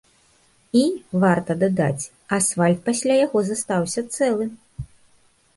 [0.79, 0.81] І,
[1.23, 2.07] варта дадаць,
[2.37, 4.53] асфальт пасля яго застаўся цэлы.